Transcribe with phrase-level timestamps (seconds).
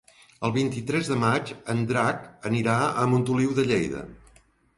[0.47, 4.03] El vint-i-tres de maig en Drac anirà a Montoliu de Lleida.